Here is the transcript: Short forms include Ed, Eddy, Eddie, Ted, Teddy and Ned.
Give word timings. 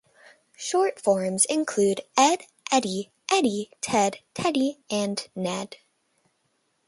Short 0.57 0.99
forms 0.99 1.45
include 1.45 2.01
Ed, 2.17 2.45
Eddy, 2.71 3.11
Eddie, 3.31 3.69
Ted, 3.81 4.17
Teddy 4.33 4.79
and 4.89 5.27
Ned. 5.35 5.77